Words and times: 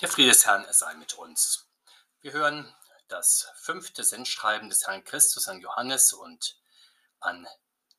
Der 0.00 0.08
Friede 0.08 0.28
des 0.28 0.46
Herrn 0.46 0.64
sei 0.70 0.94
mit 0.94 1.14
uns. 1.14 1.66
Wir 2.20 2.30
hören 2.30 2.72
das 3.08 3.50
fünfte 3.56 4.04
Sendschreiben 4.04 4.68
des 4.68 4.86
Herrn 4.86 5.02
Christus 5.02 5.48
an 5.48 5.60
Johannes 5.60 6.12
und 6.12 6.56
an 7.18 7.48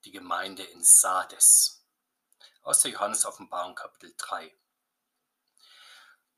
die 0.05 0.11
Gemeinde 0.11 0.63
in 0.63 0.81
Sardes. 0.81 1.83
Aus 2.61 2.81
der 2.83 2.91
Johannes-Offenbarung, 2.91 3.75
Kapitel 3.75 4.13
3. 4.15 4.55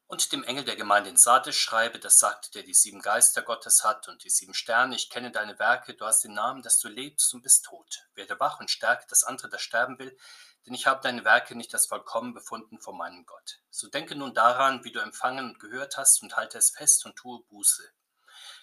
Und 0.07 0.31
dem 0.31 0.43
Engel 0.43 0.63
der 0.63 0.77
Gemeinde 0.77 1.11
in 1.11 1.17
Sardes 1.17 1.57
schreibe, 1.57 1.99
das 1.99 2.17
sagt, 2.17 2.55
der 2.55 2.63
die 2.63 2.73
sieben 2.73 2.99
Geister 2.99 3.43
Gottes 3.43 3.83
hat 3.83 4.07
und 4.07 4.23
die 4.23 4.31
sieben 4.31 4.55
Sterne. 4.55 4.95
Ich 4.95 5.11
kenne 5.11 5.29
deine 5.29 5.59
Werke, 5.59 5.93
du 5.93 6.07
hast 6.07 6.23
den 6.23 6.33
Namen, 6.33 6.63
dass 6.63 6.79
du 6.79 6.87
lebst 6.87 7.35
und 7.35 7.43
bist 7.43 7.65
tot. 7.65 8.07
Werde 8.15 8.39
wach 8.39 8.59
und 8.59 8.71
stärke 8.71 9.05
das 9.09 9.23
andere, 9.23 9.47
das 9.47 9.61
sterben 9.61 9.99
will, 9.99 10.17
denn 10.65 10.73
ich 10.73 10.87
habe 10.87 11.01
deine 11.01 11.25
Werke 11.25 11.55
nicht 11.55 11.73
als 11.73 11.87
vollkommen 11.87 12.33
befunden 12.33 12.79
vor 12.79 12.93
meinem 12.93 13.25
Gott. 13.25 13.59
So 13.69 13.87
denke 13.87 14.15
nun 14.15 14.33
daran, 14.33 14.83
wie 14.83 14.91
du 14.91 14.99
empfangen 14.99 15.45
und 15.45 15.59
gehört 15.59 15.97
hast, 15.97 16.21
und 16.21 16.35
halte 16.35 16.57
es 16.57 16.71
fest 16.71 17.05
und 17.05 17.15
tue 17.15 17.43
Buße. 17.45 17.91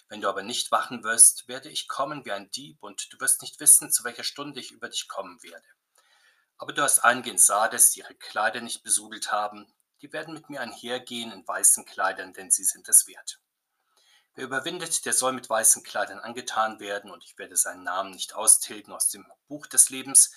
Wenn 0.07 0.21
du 0.21 0.29
aber 0.29 0.41
nicht 0.41 0.71
wachen 0.71 1.03
wirst, 1.03 1.47
werde 1.47 1.69
ich 1.69 1.87
kommen 1.87 2.25
wie 2.25 2.31
ein 2.31 2.49
Dieb, 2.51 2.81
und 2.81 3.13
du 3.13 3.19
wirst 3.19 3.41
nicht 3.41 3.59
wissen, 3.59 3.91
zu 3.91 4.03
welcher 4.03 4.23
Stunde 4.23 4.59
ich 4.59 4.71
über 4.71 4.89
dich 4.89 5.07
kommen 5.07 5.41
werde. 5.43 5.67
Aber 6.57 6.73
du 6.73 6.81
hast 6.81 6.99
einige 6.99 7.29
in 7.29 7.37
Sardes, 7.37 7.91
die 7.91 7.99
ihre 7.99 8.15
Kleider 8.15 8.61
nicht 8.61 8.83
besudelt 8.83 9.31
haben, 9.31 9.71
die 10.01 10.11
werden 10.11 10.33
mit 10.33 10.49
mir 10.49 10.61
einhergehen 10.61 11.31
in 11.31 11.47
weißen 11.47 11.85
Kleidern, 11.85 12.33
denn 12.33 12.51
sie 12.51 12.63
sind 12.63 12.87
es 12.89 13.07
wert. 13.07 13.39
Wer 14.35 14.45
überwindet, 14.45 15.05
der 15.05 15.13
soll 15.13 15.33
mit 15.33 15.49
weißen 15.49 15.83
Kleidern 15.83 16.19
angetan 16.19 16.79
werden, 16.79 17.11
und 17.11 17.23
ich 17.23 17.37
werde 17.37 17.57
seinen 17.57 17.83
Namen 17.83 18.11
nicht 18.11 18.35
austilgen 18.35 18.93
aus 18.93 19.09
dem 19.09 19.25
Buch 19.47 19.67
des 19.67 19.89
Lebens, 19.89 20.31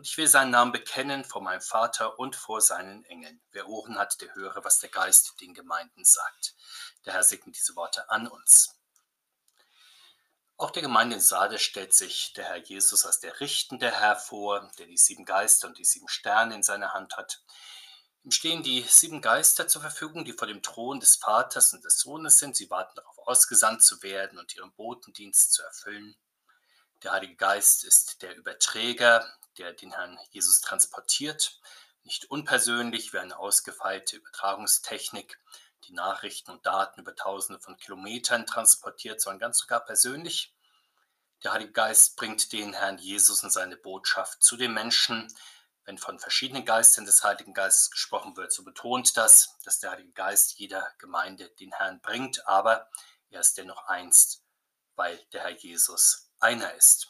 und 0.00 0.06
ich 0.06 0.16
will 0.16 0.26
seinen 0.26 0.50
Namen 0.50 0.72
bekennen 0.72 1.26
vor 1.26 1.42
meinem 1.42 1.60
Vater 1.60 2.18
und 2.18 2.34
vor 2.34 2.62
seinen 2.62 3.04
Engeln. 3.04 3.38
Wer 3.52 3.68
Ohren 3.68 3.98
hat, 3.98 4.18
der 4.22 4.34
höre, 4.34 4.64
was 4.64 4.78
der 4.78 4.88
Geist 4.88 5.38
den 5.42 5.52
Gemeinden 5.52 6.06
sagt. 6.06 6.54
Der 7.04 7.12
Herr 7.12 7.22
segne 7.22 7.52
diese 7.52 7.76
Worte 7.76 8.08
an 8.08 8.26
uns. 8.26 8.80
Auch 10.56 10.70
der 10.70 10.80
Gemeinde 10.80 11.16
in 11.16 11.20
Sardes 11.20 11.60
stellt 11.60 11.92
sich 11.92 12.32
der 12.32 12.46
Herr 12.46 12.56
Jesus 12.56 13.04
als 13.04 13.20
der 13.20 13.40
richtende 13.40 13.90
Herr 13.90 14.16
vor, 14.16 14.72
der 14.78 14.86
die 14.86 14.96
sieben 14.96 15.26
Geister 15.26 15.68
und 15.68 15.76
die 15.76 15.84
sieben 15.84 16.08
Sterne 16.08 16.54
in 16.54 16.62
seiner 16.62 16.94
Hand 16.94 17.18
hat. 17.18 17.42
Ihm 18.24 18.30
stehen 18.30 18.62
die 18.62 18.80
sieben 18.80 19.20
Geister 19.20 19.68
zur 19.68 19.82
Verfügung, 19.82 20.24
die 20.24 20.32
vor 20.32 20.48
dem 20.48 20.62
Thron 20.62 21.00
des 21.00 21.16
Vaters 21.16 21.74
und 21.74 21.84
des 21.84 21.98
Sohnes 21.98 22.38
sind. 22.38 22.56
Sie 22.56 22.70
warten 22.70 22.96
darauf, 22.96 23.18
ausgesandt 23.18 23.84
zu 23.84 24.02
werden 24.02 24.38
und 24.38 24.56
ihren 24.56 24.72
Botendienst 24.72 25.52
zu 25.52 25.62
erfüllen. 25.62 26.16
Der 27.02 27.12
Heilige 27.12 27.36
Geist 27.36 27.84
ist 27.84 28.22
der 28.22 28.34
Überträger, 28.34 29.30
der 29.60 29.74
den 29.74 29.92
Herrn 29.92 30.18
Jesus 30.30 30.62
transportiert, 30.62 31.60
nicht 32.02 32.30
unpersönlich 32.30 33.12
wie 33.12 33.18
eine 33.18 33.38
ausgefeilte 33.38 34.16
Übertragungstechnik, 34.16 35.38
die 35.84 35.92
Nachrichten 35.92 36.50
und 36.50 36.64
Daten 36.64 37.00
über 37.02 37.14
tausende 37.14 37.60
von 37.60 37.76
Kilometern 37.76 38.46
transportiert, 38.46 39.20
sondern 39.20 39.40
ganz 39.40 39.58
sogar 39.58 39.84
persönlich. 39.84 40.54
Der 41.42 41.52
Heilige 41.52 41.72
Geist 41.72 42.16
bringt 42.16 42.52
den 42.52 42.72
Herrn 42.72 42.98
Jesus 42.98 43.44
und 43.44 43.50
seine 43.50 43.76
Botschaft 43.76 44.42
zu 44.42 44.56
den 44.56 44.72
Menschen. 44.72 45.32
Wenn 45.84 45.98
von 45.98 46.18
verschiedenen 46.18 46.64
Geistern 46.64 47.04
des 47.04 47.22
Heiligen 47.22 47.52
Geistes 47.52 47.90
gesprochen 47.90 48.36
wird, 48.36 48.52
so 48.52 48.64
betont 48.64 49.16
das, 49.16 49.58
dass 49.64 49.78
der 49.78 49.90
Heilige 49.90 50.12
Geist 50.12 50.58
jeder 50.58 50.86
Gemeinde 50.98 51.50
den 51.60 51.72
Herrn 51.72 52.00
bringt, 52.00 52.46
aber 52.46 52.88
er 53.28 53.40
ist 53.40 53.58
dennoch 53.58 53.86
einst, 53.86 54.42
weil 54.96 55.18
der 55.32 55.42
Herr 55.42 55.56
Jesus 55.56 56.30
einer 56.38 56.72
ist. 56.74 57.09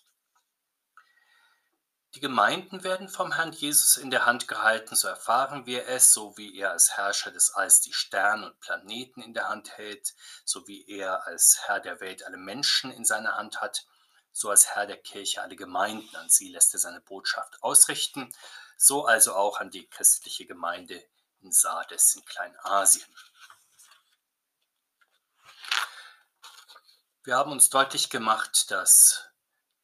Die 2.14 2.20
Gemeinden 2.20 2.82
werden 2.82 3.08
vom 3.08 3.32
Herrn 3.32 3.52
Jesus 3.52 3.96
in 3.96 4.10
der 4.10 4.26
Hand 4.26 4.48
gehalten, 4.48 4.96
so 4.96 5.06
erfahren 5.06 5.66
wir 5.66 5.86
es, 5.86 6.12
so 6.12 6.36
wie 6.36 6.58
er 6.58 6.72
als 6.72 6.96
Herrscher 6.96 7.30
des 7.30 7.52
Alls 7.52 7.82
die 7.82 7.92
Sterne 7.92 8.46
und 8.46 8.58
Planeten 8.58 9.22
in 9.22 9.32
der 9.32 9.48
Hand 9.48 9.76
hält, 9.78 10.14
so 10.44 10.66
wie 10.66 10.84
er 10.88 11.24
als 11.28 11.60
Herr 11.66 11.78
der 11.78 12.00
Welt 12.00 12.24
alle 12.24 12.36
Menschen 12.36 12.90
in 12.90 13.04
seiner 13.04 13.36
Hand 13.36 13.60
hat, 13.60 13.86
so 14.32 14.50
als 14.50 14.74
Herr 14.74 14.86
der 14.86 14.96
Kirche 14.96 15.40
alle 15.40 15.54
Gemeinden, 15.54 16.16
an 16.16 16.28
sie 16.28 16.48
lässt 16.50 16.74
er 16.74 16.80
seine 16.80 17.00
Botschaft 17.00 17.62
ausrichten, 17.62 18.34
so 18.76 19.06
also 19.06 19.34
auch 19.34 19.60
an 19.60 19.70
die 19.70 19.88
christliche 19.88 20.46
Gemeinde 20.46 21.00
in 21.42 21.52
Sardes 21.52 22.16
in 22.16 22.24
Kleinasien. 22.24 23.06
Wir 27.22 27.36
haben 27.36 27.52
uns 27.52 27.70
deutlich 27.70 28.10
gemacht, 28.10 28.72
dass 28.72 29.29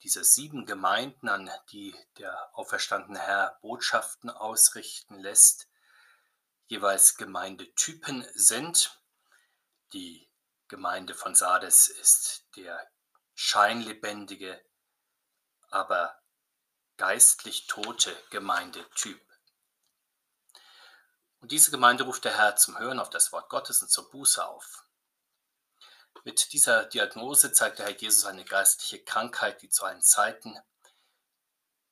diese 0.07 0.23
sieben 0.23 0.67
Gemeinden, 0.67 1.29
an 1.29 1.51
die 1.73 1.93
der 2.19 2.57
auferstandene 2.57 3.19
Herr 3.19 3.59
Botschaften 3.61 4.31
ausrichten 4.31 5.19
lässt, 5.19 5.67
jeweils 6.69 7.17
Gemeindetypen 7.17 8.25
sind. 8.33 9.03
Die 9.93 10.31
Gemeinde 10.69 11.13
von 11.13 11.35
Sardes 11.35 11.89
ist 11.89 12.47
der 12.55 12.89
scheinlebendige, 13.35 14.65
aber 15.71 16.23
geistlich 16.99 17.67
tote 17.67 18.17
Gemeindetyp. 18.31 19.21
Und 21.41 21.51
diese 21.51 21.73
Gemeinde 21.73 22.05
ruft 22.05 22.25
der 22.25 22.37
Herr 22.37 22.55
zum 22.55 22.79
Hören 22.79 23.01
auf 23.01 23.11
das 23.11 23.33
Wort 23.33 23.49
Gottes 23.49 23.83
und 23.83 23.91
zur 23.91 24.09
Buße 24.09 24.47
auf. 24.47 24.86
Mit 26.25 26.53
dieser 26.53 26.85
Diagnose 26.85 27.53
zeigt 27.53 27.79
der 27.79 27.87
Herr 27.87 27.97
Jesus 27.97 28.25
eine 28.25 28.45
geistliche 28.45 29.03
Krankheit, 29.03 29.63
die 29.63 29.69
zu 29.69 29.85
allen 29.85 30.03
Zeiten 30.03 30.59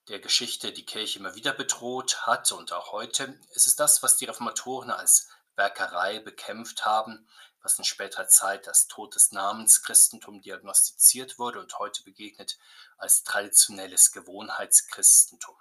der 0.09 0.19
Geschichte 0.19 0.73
die 0.73 0.85
Kirche 0.85 1.19
immer 1.19 1.35
wieder 1.35 1.53
bedroht 1.53 2.27
hat 2.27 2.53
und 2.53 2.73
auch 2.73 2.93
heute. 2.93 3.39
Es 3.55 3.67
ist 3.67 3.81
das, 3.81 4.03
was 4.03 4.17
die 4.17 4.27
Reformatoren 4.27 4.91
als 4.91 5.29
Werkerei 5.57 6.19
bekämpft 6.19 6.85
haben, 6.85 7.27
was 7.63 7.79
in 7.79 7.85
späterer 7.85 8.29
Zeit 8.29 8.69
als 8.69 8.87
Tod 8.87 9.15
des 9.15 9.33
Namens 9.33 9.83
Christentum 9.83 10.43
diagnostiziert 10.43 11.39
wurde 11.39 11.61
und 11.61 11.79
heute 11.79 12.03
begegnet 12.03 12.59
als 12.99 13.23
traditionelles 13.23 14.13
Gewohnheitschristentum. 14.13 15.57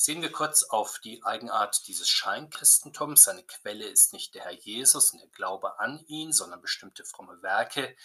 Sehen 0.00 0.22
wir 0.22 0.30
kurz 0.30 0.62
auf 0.62 1.00
die 1.00 1.24
Eigenart 1.24 1.88
dieses 1.88 2.08
Scheinkristentums. 2.08 3.24
Seine 3.24 3.42
Quelle 3.42 3.84
ist 3.88 4.12
nicht 4.12 4.32
der 4.32 4.44
Herr 4.44 4.52
Jesus 4.52 5.10
und 5.10 5.18
der 5.18 5.28
Glaube 5.30 5.80
an 5.80 5.98
ihn, 6.06 6.32
sondern 6.32 6.60
bestimmte 6.60 7.04
fromme 7.04 7.42
Werke, 7.42 7.96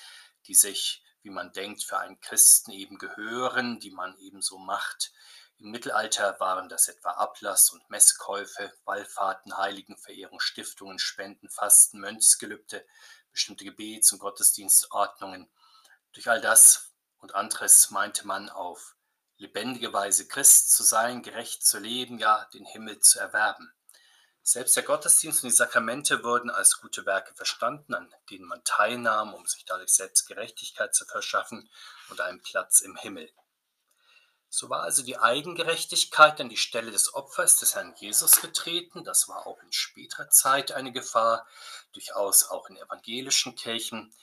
die 0.48 0.56
sich, 0.56 1.04
wie 1.22 1.30
man 1.30 1.54
denkt, 1.54 1.84
für 1.84 2.00
einen 2.00 2.20
Christen 2.20 2.72
eben 2.72 2.98
gehören, 2.98 3.80
die 3.80 3.92
man 3.92 4.18
ebenso 4.18 4.58
macht. 4.58 5.14
Im 5.60 5.70
Mittelalter 5.70 6.40
waren 6.40 6.68
das 6.68 6.88
etwa 6.88 7.12
Ablass 7.12 7.70
und 7.70 7.88
Messkäufe, 7.92 8.74
Wallfahrten, 8.86 9.56
Heiligenverehrung, 9.56 10.40
Stiftungen, 10.40 10.98
Spenden, 10.98 11.48
Fasten, 11.48 12.00
Mönchsgelübde, 12.00 12.88
bestimmte 13.32 13.66
Gebets- 13.66 14.12
und 14.12 14.18
Gottesdienstordnungen. 14.18 15.48
Durch 16.14 16.28
all 16.28 16.42
das 16.42 16.92
und 17.20 17.36
anderes 17.36 17.92
meinte 17.92 18.26
man 18.26 18.50
auf 18.50 18.96
lebendige 19.38 19.94
Weise 19.94 20.28
Christ 20.28 20.74
zu 20.74 20.84
sein, 20.84 21.24
gerecht 21.24 21.66
zu 21.66 21.80
leben, 21.80 22.20
ja, 22.20 22.48
den 22.54 22.66
Himmel 22.66 23.00
zu 23.00 23.20
erwerben. 23.20 23.72
Selbst 24.46 24.76
der 24.76 24.84
Gottesdienst 24.84 25.44
und 25.44 25.52
die 25.52 25.56
Sakramente 25.56 26.24
wurden 26.24 26.50
als 26.50 26.82
gute 26.82 27.06
Werke 27.06 27.34
verstanden, 27.34 27.94
an 27.94 28.14
denen 28.30 28.46
man 28.46 28.64
teilnahm, 28.66 29.34
um 29.34 29.48
sich 29.48 29.64
dadurch 29.64 29.94
selbst 29.94 30.28
Gerechtigkeit 30.28 30.94
zu 30.94 31.06
verschaffen 31.06 31.70
und 32.10 32.20
einen 32.20 32.42
Platz 32.42 32.82
im 32.82 32.98
Himmel. 32.98 33.32
So 34.50 34.70
war 34.70 34.84
also 34.84 35.02
die 35.02 35.18
Eigengerechtigkeit 35.18 36.40
an 36.40 36.50
die 36.50 36.58
Stelle 36.58 36.92
des 36.92 37.14
Opfers 37.16 37.58
des 37.58 37.74
Herrn 37.74 37.96
Jesus 37.98 38.40
getreten. 38.42 39.04
Das 39.04 39.28
war 39.28 39.48
auch 39.48 39.60
in 39.64 39.72
späterer 39.72 40.30
Zeit 40.30 40.74
eine 40.74 40.92
Gefahr, 40.92 41.48
durchaus 41.94 42.50
auch 42.50 42.70
in 42.70 42.78
evangelischen 42.78 43.56
Kirchen, 43.56 44.14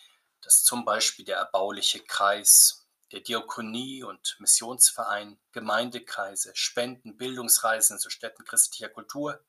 dass 0.42 0.62
zum 0.62 0.84
Beispiel 0.84 1.24
der 1.24 1.38
erbauliche 1.38 1.98
Kreis 1.98 2.79
der 3.12 3.20
Diakonie 3.20 4.04
und 4.04 4.36
Missionsverein, 4.38 5.40
Gemeindekreise, 5.52 6.52
Spenden, 6.54 7.16
Bildungsreisen 7.16 7.98
zu 7.98 8.10
Städten 8.10 8.44
christlicher 8.44 8.88
Kultur, 8.88 9.44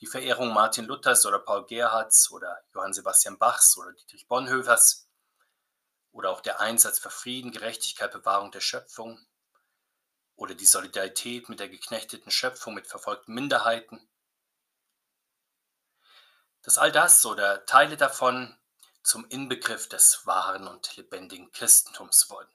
die 0.00 0.06
Verehrung 0.06 0.52
Martin 0.52 0.84
Luthers 0.84 1.26
oder 1.26 1.38
Paul 1.38 1.66
Gerhards 1.66 2.30
oder 2.30 2.64
Johann 2.74 2.92
Sebastian 2.92 3.38
Bachs 3.38 3.76
oder 3.76 3.92
Dietrich 3.92 4.26
Bonhoeffers 4.26 5.08
oder 6.10 6.30
auch 6.30 6.40
der 6.40 6.60
Einsatz 6.60 6.98
für 6.98 7.10
Frieden, 7.10 7.52
Gerechtigkeit, 7.52 8.12
Bewahrung 8.12 8.50
der 8.52 8.60
Schöpfung 8.60 9.24
oder 10.34 10.54
die 10.54 10.66
Solidarität 10.66 11.48
mit 11.48 11.60
der 11.60 11.68
geknechteten 11.68 12.30
Schöpfung, 12.30 12.74
mit 12.74 12.86
verfolgten 12.86 13.34
Minderheiten. 13.34 14.08
Dass 16.62 16.78
all 16.78 16.92
das 16.92 17.24
oder 17.24 17.64
Teile 17.66 17.96
davon 17.96 18.56
zum 19.02 19.26
Inbegriff 19.28 19.88
des 19.88 20.26
wahren 20.26 20.68
und 20.68 20.96
lebendigen 20.96 21.50
Christentums 21.52 22.30
wurden. 22.30 22.52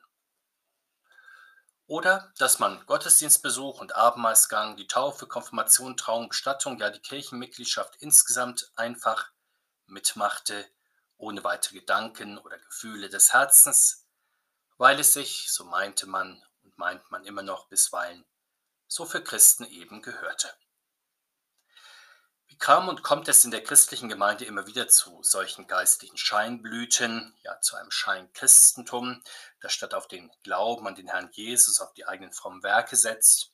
Oder 1.87 2.33
dass 2.37 2.59
man 2.59 2.85
Gottesdienstbesuch 2.85 3.79
und 3.79 3.95
Abendmahlsgang, 3.95 4.75
die 4.75 4.87
Taufe, 4.87 5.25
Konfirmation, 5.25 5.95
Trauung, 5.95 6.27
Bestattung, 6.27 6.77
ja 6.79 6.89
die 6.89 6.99
Kirchenmitgliedschaft 6.99 7.95
insgesamt 7.99 8.71
einfach 8.75 9.31
mitmachte, 9.85 10.69
ohne 11.15 11.43
weitere 11.45 11.79
Gedanken 11.79 12.37
oder 12.37 12.59
Gefühle 12.59 13.09
des 13.09 13.31
Herzens, 13.31 14.05
weil 14.77 14.99
es 14.99 15.13
sich, 15.13 15.49
so 15.49 15.63
meinte 15.63 16.07
man 16.07 16.43
und 16.63 16.77
meint 16.77 17.09
man 17.09 17.23
immer 17.23 17.41
noch 17.41 17.67
bisweilen, 17.69 18.25
so 18.87 19.05
für 19.05 19.23
Christen 19.23 19.65
eben 19.65 20.01
gehörte. 20.01 20.53
Kam 22.59 22.89
und 22.89 23.03
kommt 23.03 23.27
es 23.27 23.45
in 23.45 23.51
der 23.51 23.63
christlichen 23.63 24.09
Gemeinde 24.09 24.43
immer 24.45 24.65
wieder 24.65 24.87
zu 24.87 25.21
solchen 25.21 25.67
geistlichen 25.67 26.17
Scheinblüten, 26.17 27.35
ja 27.43 27.61
zu 27.61 27.75
einem 27.75 27.91
Scheinchristentum, 27.91 29.21
das 29.61 29.73
statt 29.73 29.93
auf 29.93 30.07
den 30.07 30.31
Glauben 30.41 30.87
an 30.87 30.95
den 30.95 31.07
Herrn 31.07 31.29
Jesus 31.33 31.79
auf 31.79 31.93
die 31.93 32.07
eigenen 32.07 32.33
frommen 32.33 32.63
Werke 32.63 32.95
setzt? 32.95 33.51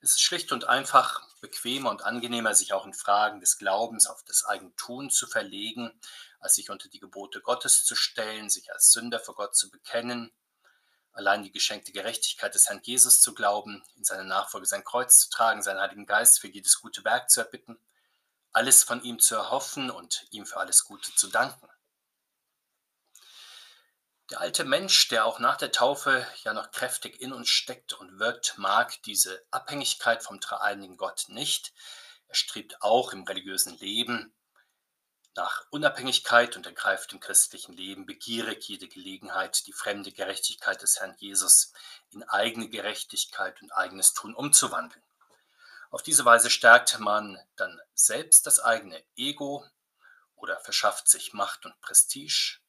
Es 0.00 0.10
ist 0.10 0.22
schlicht 0.22 0.50
und 0.50 0.64
einfach 0.64 1.22
bequemer 1.40 1.90
und 1.90 2.02
angenehmer, 2.02 2.54
sich 2.54 2.72
auch 2.72 2.86
in 2.86 2.92
Fragen 2.92 3.38
des 3.38 3.56
Glaubens 3.56 4.08
auf 4.08 4.24
das 4.24 4.44
eigene 4.44 4.74
Tun 4.74 5.10
zu 5.10 5.28
verlegen, 5.28 5.92
als 6.40 6.56
sich 6.56 6.70
unter 6.70 6.88
die 6.88 7.00
Gebote 7.00 7.40
Gottes 7.40 7.84
zu 7.84 7.94
stellen, 7.94 8.50
sich 8.50 8.72
als 8.72 8.90
Sünder 8.90 9.20
vor 9.20 9.36
Gott 9.36 9.54
zu 9.54 9.70
bekennen, 9.70 10.32
allein 11.12 11.44
die 11.44 11.52
geschenkte 11.52 11.92
Gerechtigkeit 11.92 12.54
des 12.54 12.68
Herrn 12.68 12.80
Jesus 12.82 13.20
zu 13.20 13.32
glauben, 13.32 13.84
in 13.94 14.02
seiner 14.02 14.24
Nachfolge 14.24 14.66
sein 14.66 14.82
Kreuz 14.82 15.20
zu 15.20 15.30
tragen, 15.30 15.62
seinen 15.62 15.80
Heiligen 15.80 16.06
Geist 16.06 16.40
für 16.40 16.48
jedes 16.48 16.80
gute 16.80 17.04
Werk 17.04 17.30
zu 17.30 17.40
erbitten 17.40 17.78
alles 18.52 18.82
von 18.82 19.02
ihm 19.02 19.18
zu 19.18 19.36
erhoffen 19.36 19.90
und 19.90 20.26
ihm 20.30 20.46
für 20.46 20.58
alles 20.58 20.84
Gute 20.84 21.14
zu 21.14 21.28
danken. 21.28 21.68
Der 24.30 24.40
alte 24.40 24.64
Mensch, 24.64 25.08
der 25.08 25.24
auch 25.24 25.40
nach 25.40 25.56
der 25.56 25.72
Taufe 25.72 26.24
ja 26.44 26.52
noch 26.52 26.70
kräftig 26.70 27.20
in 27.20 27.32
uns 27.32 27.48
steckt 27.48 27.94
und 27.94 28.20
wirkt, 28.20 28.58
mag 28.58 29.02
diese 29.02 29.44
Abhängigkeit 29.50 30.22
vom 30.22 30.38
dreieinigen 30.38 30.96
Gott 30.96 31.24
nicht. 31.28 31.72
Er 32.28 32.36
strebt 32.36 32.80
auch 32.80 33.12
im 33.12 33.24
religiösen 33.24 33.76
Leben 33.78 34.32
nach 35.34 35.64
Unabhängigkeit 35.70 36.56
und 36.56 36.66
ergreift 36.66 37.12
im 37.12 37.20
christlichen 37.20 37.76
Leben 37.76 38.06
begierig 38.06 38.68
jede 38.68 38.88
Gelegenheit, 38.88 39.66
die 39.66 39.72
fremde 39.72 40.12
Gerechtigkeit 40.12 40.82
des 40.82 41.00
Herrn 41.00 41.16
Jesus 41.18 41.72
in 42.10 42.22
eigene 42.24 42.68
Gerechtigkeit 42.68 43.60
und 43.62 43.72
eigenes 43.72 44.12
Tun 44.12 44.34
umzuwandeln. 44.34 45.02
Auf 45.90 46.02
diese 46.02 46.24
Weise 46.24 46.50
stärkt 46.50 47.00
man 47.00 47.36
dann 47.56 47.80
selbst 47.94 48.46
das 48.46 48.60
eigene 48.60 49.04
Ego 49.16 49.66
oder 50.36 50.58
verschafft 50.60 51.08
sich 51.08 51.32
Macht 51.32 51.66
und 51.66 51.80
Prestige. 51.80 52.60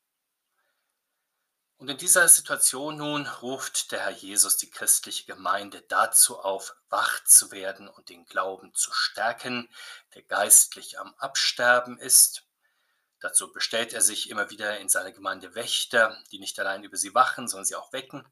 Und 1.77 1.89
in 1.89 1.97
dieser 1.97 2.27
Situation 2.27 2.97
nun 2.97 3.25
ruft 3.25 3.91
der 3.91 4.01
Herr 4.01 4.11
Jesus 4.11 4.57
die 4.57 4.69
christliche 4.69 5.25
Gemeinde 5.25 5.81
dazu 5.87 6.39
auf, 6.39 6.75
wach 6.89 7.23
zu 7.23 7.51
werden 7.51 7.87
und 7.87 8.09
den 8.09 8.25
Glauben 8.25 8.73
zu 8.73 8.91
stärken, 8.91 9.69
der 10.13 10.23
geistlich 10.23 10.99
am 10.99 11.13
Absterben 11.15 11.97
ist. 11.97 12.43
Dazu 13.19 13.51
bestellt 13.51 13.93
er 13.93 14.01
sich 14.01 14.29
immer 14.29 14.49
wieder 14.49 14.79
in 14.79 14.89
seiner 14.89 15.11
Gemeinde 15.11 15.53
Wächter, 15.53 16.19
die 16.31 16.39
nicht 16.39 16.59
allein 16.59 16.83
über 16.83 16.97
sie 16.97 17.13
wachen, 17.13 17.47
sondern 17.47 17.65
sie 17.65 17.75
auch 17.75 17.93
wecken. 17.93 18.27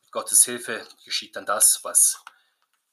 Mit 0.00 0.12
Gottes 0.12 0.44
Hilfe 0.44 0.86
geschieht 1.04 1.36
dann 1.36 1.46
das, 1.46 1.82
was 1.84 2.22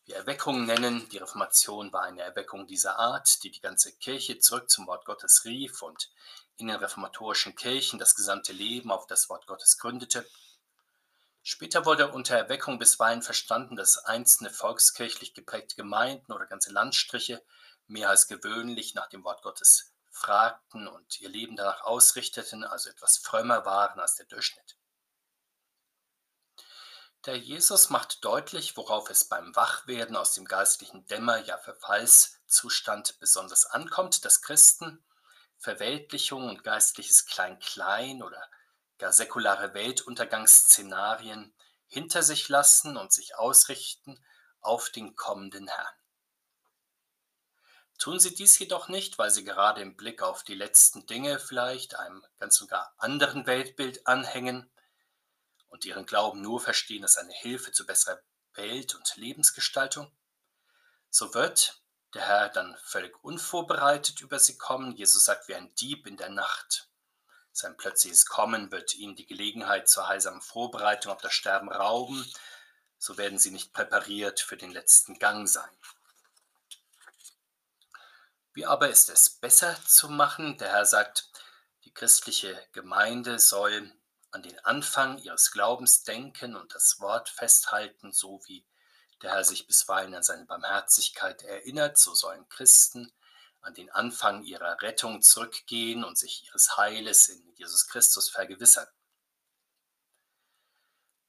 die 0.10 0.16
Erweckung 0.16 0.66
nennen. 0.66 1.08
Die 1.10 1.20
Reformation 1.20 1.94
war 1.94 2.02
eine 2.02 2.24
Erweckung 2.24 2.66
dieser 2.66 2.98
Art, 2.98 3.44
die 3.44 3.52
die 3.52 3.62
ganze 3.62 3.94
Kirche 3.94 4.40
zurück 4.40 4.68
zum 4.70 4.88
Wort 4.88 5.06
Gottes 5.06 5.46
rief 5.46 5.84
und 5.84 6.10
in 6.58 6.68
den 6.68 6.78
reformatorischen 6.78 7.56
Kirchen 7.56 8.00
das 8.00 8.16
gesamte 8.16 8.52
Leben 8.52 8.92
auf 8.92 9.06
das 9.06 9.30
Wort 9.30 9.46
Gottes 9.46 9.78
gründete. 9.78 10.28
Später 11.44 11.86
wurde 11.86 12.12
unter 12.12 12.36
Erweckung 12.36 12.80
bisweilen 12.80 13.22
verstanden, 13.22 13.76
dass 13.76 14.00
einzelne 14.00 14.50
volkskirchlich 14.50 15.36
geprägte 15.36 15.76
Gemeinden 15.76 16.32
oder 16.32 16.48
ganze 16.48 16.72
Landstriche 16.72 17.44
mehr 17.86 18.10
als 18.10 18.28
gewöhnlich 18.28 18.96
nach 18.96 19.10
dem 19.10 19.24
Wort 19.24 19.44
Gottes 19.44 19.94
fragten 20.10 20.88
und 20.88 21.22
ihr 21.22 21.30
Leben 21.30 21.56
danach 21.56 21.84
ausrichteten, 21.84 22.64
also 22.64 22.90
etwas 22.90 23.20
frömmer 23.20 23.64
waren 23.64 24.00
als 24.00 24.16
der 24.16 24.26
Durchschnitt. 24.26 24.76
Der 27.26 27.38
Jesus 27.38 27.90
macht 27.90 28.24
deutlich, 28.24 28.78
worauf 28.78 29.10
es 29.10 29.26
beim 29.26 29.54
Wachwerden 29.56 30.16
aus 30.16 30.34
dem 30.34 30.46
geistlichen 30.46 31.06
Dämmer, 31.08 31.38
ja 31.40 31.58
Verfallszustand 31.58 33.20
besonders 33.20 33.66
ankommt, 33.66 34.24
dass 34.24 34.42
Christen 34.42 35.04
Verweltlichung 35.58 36.48
und 36.48 36.64
geistliches 36.64 37.26
Klein-Klein 37.26 38.24
oder 38.24 38.42
gar 38.98 39.12
säkulare 39.12 39.74
Weltuntergangsszenarien 39.74 41.54
hinter 41.88 42.24
sich 42.24 42.48
lassen 42.48 42.96
und 42.96 43.12
sich 43.12 43.36
ausrichten 43.36 44.24
auf 44.62 44.90
den 44.90 45.18
kommenden 45.18 45.68
Herrn. 45.68 45.94
Tun 47.98 48.22
sie 48.22 48.34
dies 48.34 48.58
jedoch 48.58 48.88
nicht, 48.88 49.18
weil 49.18 49.30
sie 49.30 49.44
gerade 49.44 49.82
im 49.82 49.98
Blick 49.98 50.22
auf 50.22 50.44
die 50.44 50.56
letzten 50.56 51.06
Dinge 51.06 51.38
vielleicht 51.38 51.96
einem 51.96 52.26
ganz 52.38 52.62
und 52.62 52.70
gar 52.70 52.94
anderen 52.98 53.46
Weltbild 53.46 54.08
anhängen, 54.08 54.72
und 55.70 55.86
ihren 55.86 56.06
Glauben 56.06 56.42
nur 56.42 56.60
verstehen 56.60 57.04
als 57.04 57.18
eine 57.18 57.34
Hilfe 57.34 57.72
zu 57.72 57.86
besserer 57.86 58.20
Welt- 58.54 58.96
und 58.96 59.16
Lebensgestaltung, 59.16 60.12
so 61.10 61.34
wird 61.34 61.82
der 62.14 62.24
Herr 62.24 62.50
dann 62.50 62.78
völlig 62.84 63.24
unvorbereitet 63.24 64.22
über 64.22 64.40
sie 64.40 64.58
kommen. 64.58 64.96
Jesus 64.96 65.26
sagt, 65.26 65.48
wie 65.48 65.56
ein 65.56 65.74
Dieb 65.76 66.08
in 66.08 66.18
der 66.18 66.30
Nacht. 66.30 66.90
Sein 67.52 67.78
plötzliches 67.78 68.26
Kommen 68.26 68.72
wird 68.72 68.96
ihnen 68.96 69.16
die 69.16 69.26
Gelegenheit 69.26 69.90
zur 69.90 70.08
heilsamen 70.08 70.42
Vorbereitung 70.42 71.12
auf 71.12 71.22
das 71.22 71.34
Sterben 71.34 71.72
rauben. 71.72 72.26
So 72.98 73.18
werden 73.18 73.40
sie 73.40 73.52
nicht 73.52 73.74
präpariert 73.74 74.40
für 74.40 74.58
den 74.58 74.72
letzten 74.72 75.20
Gang 75.20 75.48
sein. 75.48 75.70
Wie 78.54 78.66
aber 78.66 78.90
ist 78.90 79.10
es 79.10 79.30
besser 79.30 79.78
zu 79.86 80.10
machen? 80.10 80.58
Der 80.58 80.70
Herr 80.70 80.86
sagt, 80.86 81.30
die 81.86 81.94
christliche 81.94 82.62
Gemeinde 82.72 83.40
soll 83.40 83.92
an 84.32 84.44
den 84.44 84.60
Anfang 84.60 85.18
ihres 85.18 85.52
Glaubens 85.52 86.04
denken 86.04 86.56
und 86.56 86.74
das 86.76 87.00
Wort 87.00 87.30
festhalten, 87.30 88.12
so 88.12 88.42
wie 88.46 88.66
der 89.22 89.32
Herr 89.32 89.44
sich 89.44 89.68
bisweilen 89.68 90.16
an 90.16 90.24
seine 90.24 90.46
Barmherzigkeit 90.46 91.44
erinnert, 91.44 91.98
so 91.98 92.14
sollen 92.14 92.48
Christen 92.50 93.12
an 93.62 93.74
den 93.74 93.90
Anfang 93.90 94.44
ihrer 94.44 94.82
Rettung 94.82 95.22
zurückgehen 95.22 96.04
und 96.04 96.18
sich 96.18 96.46
ihres 96.46 96.78
Heiles 96.78 97.28
in 97.28 97.54
Jesus 97.56 97.88
Christus 97.88 98.30
vergewissern. 98.30 98.88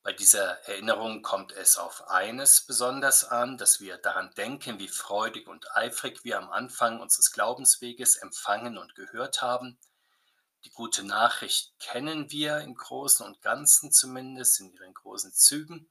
Bei 0.03 0.13
dieser 0.13 0.67
Erinnerung 0.67 1.21
kommt 1.21 1.53
es 1.53 1.77
auf 1.77 2.09
eines 2.09 2.65
besonders 2.65 3.25
an, 3.25 3.59
dass 3.59 3.81
wir 3.81 3.99
daran 3.99 4.33
denken, 4.35 4.79
wie 4.79 4.89
freudig 4.89 5.47
und 5.47 5.77
eifrig 5.77 6.25
wir 6.25 6.39
am 6.39 6.51
Anfang 6.51 7.01
unseres 7.01 7.33
Glaubensweges 7.33 8.17
empfangen 8.17 8.79
und 8.79 8.95
gehört 8.95 9.43
haben 9.43 9.79
die 10.65 10.71
gute 10.71 11.05
Nachricht 11.05 11.73
kennen 11.79 12.31
wir 12.31 12.59
im 12.59 12.75
Großen 12.75 13.25
und 13.25 13.41
Ganzen 13.43 13.93
zumindest, 13.93 14.61
in 14.61 14.73
ihren 14.73 14.95
großen 14.95 15.33
Zügen. 15.33 15.91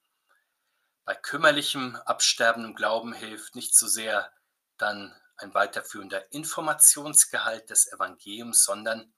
Bei 1.05 1.15
kümmerlichem, 1.15 1.95
absterbendem 1.95 2.75
Glauben 2.75 3.13
hilft 3.13 3.55
nicht 3.55 3.75
so 3.75 3.87
sehr 3.87 4.31
dann 4.77 5.15
ein 5.37 5.53
weiterführender 5.53 6.31
Informationsgehalt 6.31 7.69
des 7.69 7.91
Evangeliums, 7.91 8.63
sondern 8.63 9.13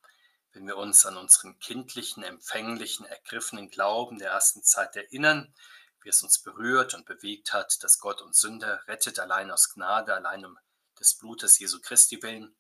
wenn 0.53 0.67
wir 0.67 0.77
uns 0.77 1.05
an 1.05 1.17
unseren 1.17 1.57
kindlichen, 1.59 2.23
empfänglichen, 2.23 3.05
ergriffenen 3.05 3.69
Glauben 3.69 4.19
der 4.19 4.31
ersten 4.31 4.63
Zeit 4.63 4.95
erinnern, 4.95 5.53
wie 6.01 6.09
es 6.09 6.23
uns 6.23 6.41
berührt 6.41 6.93
und 6.93 7.05
bewegt 7.05 7.53
hat, 7.53 7.83
dass 7.83 7.99
Gott 7.99 8.21
uns 8.21 8.39
Sünder 8.39 8.81
rettet, 8.87 9.19
allein 9.19 9.51
aus 9.51 9.73
Gnade, 9.73 10.13
allein 10.13 10.45
um 10.45 10.57
des 10.99 11.17
Blutes 11.17 11.59
Jesu 11.59 11.79
Christi 11.81 12.21
willen, 12.21 12.55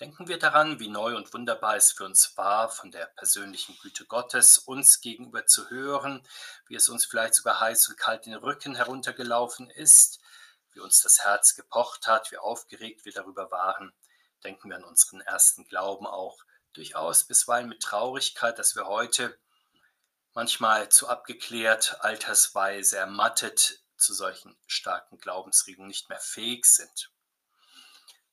Denken 0.00 0.26
wir 0.26 0.38
daran, 0.38 0.80
wie 0.80 0.88
neu 0.88 1.16
und 1.16 1.32
wunderbar 1.32 1.76
es 1.76 1.92
für 1.92 2.04
uns 2.04 2.36
war, 2.36 2.70
von 2.70 2.90
der 2.90 3.06
persönlichen 3.06 3.78
Güte 3.78 4.04
Gottes 4.06 4.58
uns 4.58 5.00
gegenüber 5.00 5.46
zu 5.46 5.70
hören, 5.70 6.26
wie 6.66 6.74
es 6.74 6.88
uns 6.88 7.06
vielleicht 7.06 7.34
sogar 7.34 7.60
heiß 7.60 7.88
und 7.88 7.98
kalt 7.98 8.26
den 8.26 8.34
Rücken 8.34 8.74
heruntergelaufen 8.74 9.70
ist, 9.70 10.20
wie 10.72 10.80
uns 10.80 11.02
das 11.02 11.24
Herz 11.24 11.54
gepocht 11.54 12.06
hat, 12.06 12.32
wie 12.32 12.38
aufgeregt 12.38 13.04
wir 13.04 13.12
darüber 13.12 13.50
waren. 13.50 13.92
Denken 14.42 14.70
wir 14.70 14.76
an 14.76 14.84
unseren 14.84 15.20
ersten 15.20 15.64
Glauben 15.66 16.06
auch 16.06 16.42
durchaus 16.72 17.24
bisweilen 17.24 17.68
mit 17.68 17.82
Traurigkeit, 17.82 18.58
dass 18.58 18.74
wir 18.74 18.86
heute 18.86 19.38
manchmal 20.32 20.88
zu 20.88 21.08
abgeklärt, 21.08 21.98
altersweise 22.00 22.96
ermattet 22.96 23.82
zu 23.96 24.14
solchen 24.14 24.56
starken 24.66 25.18
Glaubensregungen 25.18 25.88
nicht 25.88 26.08
mehr 26.08 26.18
fähig 26.18 26.64
sind. 26.66 27.12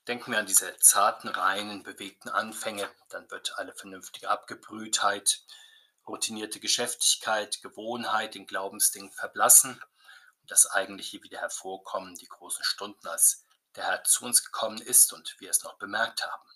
Denken 0.10 0.32
wir 0.32 0.39
an 0.39 0.48
diese 0.48 0.75
zarten, 0.80 1.28
reinen, 1.28 1.84
bewegten 1.84 2.30
Anfänge, 2.30 2.89
dann 3.10 3.30
wird 3.30 3.60
alle 3.60 3.75
vernünftige 3.75 4.28
Abgebrühtheit, 4.28 5.44
routinierte 6.08 6.60
Geschäftigkeit, 6.60 7.62
Gewohnheit 7.62 8.36
in 8.36 8.48
Glaubensdingen 8.48 9.12
verblassen 9.12 9.80
und 10.42 10.50
das 10.50 10.66
eigentliche 10.66 11.22
wieder 11.22 11.39
hervorkommen, 11.39 12.16
die 12.16 12.25
großen 12.25 12.63
Stunden, 12.63 13.08
als 13.08 13.46
der 13.75 13.86
Herr 13.86 14.04
zu 14.04 14.25
uns 14.25 14.44
gekommen 14.44 14.82
ist 14.82 15.13
und 15.13 15.36
wir 15.38 15.51
es 15.51 15.62
noch 15.62 15.78
bemerkt 15.78 16.25
haben. 16.25 16.50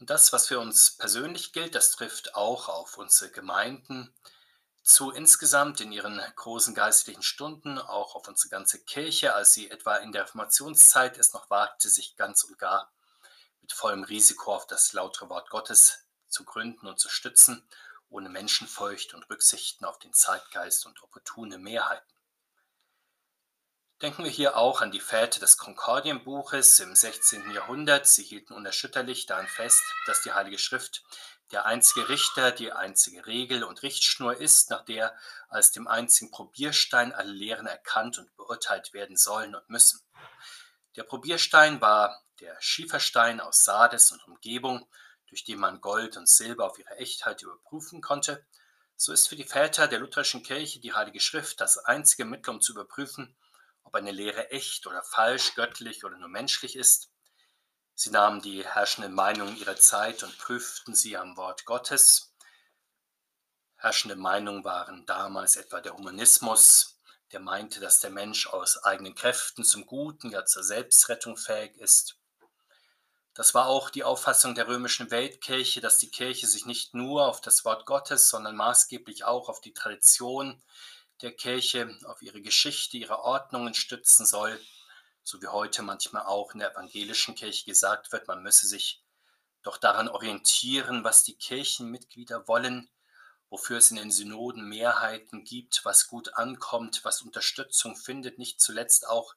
Und 0.00 0.10
das, 0.10 0.32
was 0.32 0.48
für 0.48 0.58
uns 0.58 0.96
persönlich 0.96 1.52
gilt, 1.52 1.76
das 1.76 1.92
trifft 1.92 2.34
auch 2.34 2.68
auf 2.68 2.98
unsere 2.98 3.30
Gemeinden, 3.30 4.12
zu 4.82 5.10
insgesamt 5.12 5.80
in 5.80 5.92
ihren 5.92 6.20
großen 6.36 6.74
geistlichen 6.74 7.22
Stunden, 7.22 7.78
auch 7.78 8.16
auf 8.16 8.26
unsere 8.26 8.48
ganze 8.48 8.82
Kirche, 8.82 9.34
als 9.34 9.52
sie 9.52 9.70
etwa 9.70 9.96
in 9.96 10.12
der 10.12 10.22
Reformationszeit 10.22 11.18
es 11.18 11.32
noch 11.32 11.50
wagte, 11.50 11.88
sich 11.88 12.16
ganz 12.16 12.42
und 12.44 12.58
gar 12.58 12.92
mit 13.60 13.72
vollem 13.72 14.02
Risiko 14.02 14.54
auf 14.54 14.66
das 14.66 14.92
lautere 14.92 15.28
Wort 15.28 15.50
Gottes 15.50 16.04
zu 16.28 16.44
gründen 16.44 16.88
und 16.88 16.98
zu 16.98 17.08
stützen, 17.08 17.66
ohne 18.08 18.28
Menschenfurcht 18.28 19.14
und 19.14 19.28
Rücksichten 19.30 19.86
auf 19.86 19.98
den 19.98 20.12
Zeitgeist 20.12 20.84
und 20.84 21.02
opportune 21.02 21.58
Mehrheiten. 21.58 22.12
Denken 24.02 24.24
wir 24.24 24.30
hier 24.32 24.56
auch 24.56 24.80
an 24.80 24.90
die 24.90 24.98
Väter 24.98 25.38
des 25.38 25.56
Konkordienbuches 25.58 26.80
im 26.80 26.96
16. 26.96 27.52
Jahrhundert. 27.52 28.08
Sie 28.08 28.24
hielten 28.24 28.52
unerschütterlich 28.52 29.26
daran 29.26 29.46
fest, 29.46 29.80
dass 30.06 30.22
die 30.22 30.32
Heilige 30.32 30.58
Schrift 30.58 31.04
der 31.50 31.66
einzige 31.66 32.08
Richter, 32.08 32.50
die 32.50 32.72
einzige 32.72 33.26
Regel 33.26 33.64
und 33.64 33.82
Richtschnur 33.82 34.36
ist, 34.36 34.70
nach 34.70 34.84
der 34.84 35.14
als 35.48 35.70
dem 35.70 35.86
einzigen 35.86 36.30
Probierstein 36.30 37.12
alle 37.12 37.32
Lehren 37.32 37.66
erkannt 37.66 38.18
und 38.18 38.34
beurteilt 38.36 38.92
werden 38.92 39.16
sollen 39.16 39.54
und 39.54 39.68
müssen. 39.68 40.00
Der 40.96 41.04
Probierstein 41.04 41.80
war 41.80 42.22
der 42.40 42.56
Schieferstein 42.60 43.40
aus 43.40 43.64
Sardes 43.64 44.12
und 44.12 44.24
Umgebung, 44.26 44.86
durch 45.28 45.44
den 45.44 45.58
man 45.58 45.80
Gold 45.80 46.16
und 46.16 46.28
Silber 46.28 46.66
auf 46.66 46.78
ihre 46.78 46.96
Echtheit 46.96 47.42
überprüfen 47.42 48.00
konnte. 48.02 48.44
So 48.96 49.12
ist 49.12 49.28
für 49.28 49.36
die 49.36 49.44
Väter 49.44 49.88
der 49.88 49.98
lutherischen 49.98 50.42
Kirche 50.42 50.80
die 50.80 50.92
Heilige 50.92 51.20
Schrift 51.20 51.60
das 51.60 51.78
einzige 51.78 52.24
Mittel, 52.24 52.50
um 52.50 52.60
zu 52.60 52.72
überprüfen, 52.72 53.36
ob 53.82 53.94
eine 53.94 54.12
Lehre 54.12 54.50
echt 54.50 54.86
oder 54.86 55.02
falsch, 55.02 55.54
göttlich 55.54 56.04
oder 56.04 56.18
nur 56.18 56.28
menschlich 56.28 56.76
ist. 56.76 57.11
Sie 57.94 58.10
nahmen 58.10 58.40
die 58.40 58.66
herrschenden 58.66 59.14
Meinungen 59.14 59.56
ihrer 59.56 59.76
Zeit 59.76 60.22
und 60.22 60.36
prüften 60.38 60.94
sie 60.94 61.16
am 61.16 61.36
Wort 61.36 61.64
Gottes. 61.64 62.34
Herrschende 63.76 64.16
Meinungen 64.16 64.64
waren 64.64 65.04
damals 65.06 65.56
etwa 65.56 65.80
der 65.80 65.96
Humanismus, 65.96 67.00
der 67.32 67.40
meinte, 67.40 67.80
dass 67.80 68.00
der 68.00 68.10
Mensch 68.10 68.46
aus 68.46 68.82
eigenen 68.84 69.14
Kräften 69.14 69.64
zum 69.64 69.86
Guten, 69.86 70.30
ja 70.30 70.44
zur 70.44 70.62
Selbstrettung 70.62 71.36
fähig 71.36 71.76
ist. 71.76 72.16
Das 73.34 73.54
war 73.54 73.66
auch 73.66 73.88
die 73.88 74.04
Auffassung 74.04 74.54
der 74.54 74.68
römischen 74.68 75.10
Weltkirche, 75.10 75.80
dass 75.80 75.96
die 75.98 76.10
Kirche 76.10 76.46
sich 76.46 76.66
nicht 76.66 76.94
nur 76.94 77.26
auf 77.26 77.40
das 77.40 77.64
Wort 77.64 77.86
Gottes, 77.86 78.28
sondern 78.28 78.56
maßgeblich 78.56 79.24
auch 79.24 79.48
auf 79.48 79.60
die 79.60 79.72
Tradition 79.72 80.62
der 81.22 81.32
Kirche, 81.32 81.98
auf 82.04 82.20
ihre 82.20 82.42
Geschichte, 82.42 82.98
ihre 82.98 83.20
Ordnungen 83.20 83.74
stützen 83.74 84.26
soll 84.26 84.60
so 85.24 85.40
wie 85.40 85.48
heute 85.48 85.82
manchmal 85.82 86.22
auch 86.22 86.52
in 86.52 86.60
der 86.60 86.72
evangelischen 86.72 87.34
Kirche 87.34 87.64
gesagt 87.64 88.12
wird, 88.12 88.28
man 88.28 88.42
müsse 88.42 88.66
sich 88.66 89.02
doch 89.62 89.76
daran 89.76 90.08
orientieren, 90.08 91.04
was 91.04 91.22
die 91.22 91.36
Kirchenmitglieder 91.36 92.48
wollen, 92.48 92.90
wofür 93.48 93.78
es 93.78 93.90
in 93.90 93.96
den 93.96 94.10
Synoden 94.10 94.68
Mehrheiten 94.68 95.44
gibt, 95.44 95.84
was 95.84 96.08
gut 96.08 96.34
ankommt, 96.34 97.04
was 97.04 97.22
Unterstützung 97.22 97.96
findet, 97.96 98.38
nicht 98.38 98.60
zuletzt 98.60 99.06
auch 99.06 99.34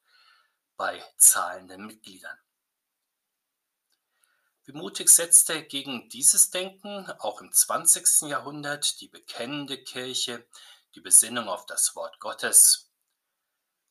bei 0.78 1.04
zahlenden 1.18 1.86
Mitgliedern. 1.86 2.38
Wie 4.64 4.72
mutig 4.72 5.10
setzte 5.10 5.64
gegen 5.64 6.10
dieses 6.10 6.50
Denken 6.50 7.12
auch 7.20 7.40
im 7.42 7.52
20. 7.52 8.30
Jahrhundert 8.30 9.00
die 9.00 9.08
bekennende 9.08 9.78
Kirche 9.78 10.48
die 10.96 11.02
Besinnung 11.02 11.48
auf 11.50 11.68
das 11.68 11.96
Wort 11.96 12.20
Gottes 12.20 12.85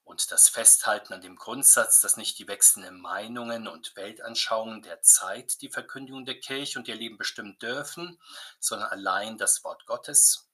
und 0.05 0.31
das 0.31 0.49
Festhalten 0.49 1.15
an 1.15 1.23
dem 1.23 1.37
Grundsatz, 1.37 2.01
dass 2.01 2.17
nicht 2.17 2.39
die 2.39 2.47
wechselnden 2.47 3.01
Meinungen 3.01 3.67
und 3.67 3.97
Weltanschauungen 3.97 4.83
der 4.83 5.03
Zeit 5.03 5.61
die 5.63 5.71
Verkündigung 5.71 6.25
der 6.25 6.39
Kirche 6.39 6.79
und 6.79 6.89
ihr 6.89 6.95
Leben 6.95 7.17
bestimmen 7.17 7.59
dürfen, 7.59 8.21
sondern 8.61 8.91
allein 8.91 9.39
das 9.39 9.65
Wort 9.65 9.87
Gottes. 9.87 10.49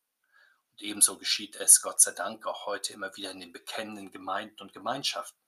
Und 0.72 0.82
ebenso 0.82 1.18
geschieht 1.18 1.56
es, 1.56 1.82
Gott 1.82 2.00
sei 2.00 2.12
Dank, 2.12 2.46
auch 2.46 2.66
heute 2.66 2.92
immer 2.92 3.14
wieder 3.16 3.32
in 3.32 3.40
den 3.40 3.52
bekennenden 3.52 4.12
Gemeinden 4.12 4.60
und 4.62 4.72
Gemeinschaften. 4.72 5.38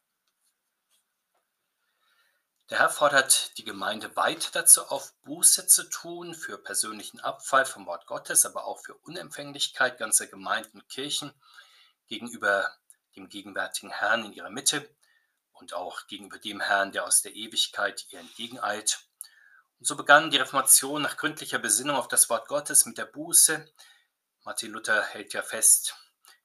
Der 2.71 2.79
Herr 2.79 2.91
fordert 2.91 3.57
die 3.59 3.65
Gemeinde 3.65 4.17
weiter 4.17 4.49
dazu 4.53 4.87
auf, 4.87 5.13
Buße 5.25 5.67
zu 5.67 5.85
tun 5.91 6.35
für 6.35 6.57
persönlichen 6.59 7.21
Abfall 7.21 7.67
vom 7.67 7.87
Wort 7.87 8.07
Gottes, 8.07 8.47
aber 8.47 8.65
auch 8.65 8.81
für 8.81 8.95
Unempfänglichkeit 8.95 9.99
ganzer 9.99 10.27
Gemeinden 10.27 10.81
und 10.81 10.89
Kirchen 10.89 11.33
gegenüber 12.09 12.75
dem 13.17 13.29
gegenwärtigen 13.29 13.91
Herrn 13.91 14.25
in 14.25 14.33
ihrer 14.33 14.51
Mitte 14.51 14.89
und 15.53 15.75
auch 15.75 16.07
gegenüber 16.07 16.39
dem 16.39 16.61
Herrn, 16.61 16.93
der 16.93 17.05
aus 17.05 17.23
der 17.23 17.35
Ewigkeit 17.35 18.07
ihr 18.11 18.21
entgegeneilt. 18.21 19.07
Und 19.79 19.87
so 19.87 19.97
begann 19.97 20.31
die 20.31 20.39
Reformation 20.39 21.03
nach 21.03 21.17
gründlicher 21.17 21.59
Besinnung 21.59 21.97
auf 21.97 22.09
das 22.09 22.31
Wort 22.31 22.49
Gottes 22.49 22.87
mit 22.87 22.99
der 22.99 23.07
Buße. 23.07 23.69
Martin 24.45 24.73
Luther 24.73 25.03
hält 25.03 25.33
ja 25.33 25.43
fest 25.43 25.95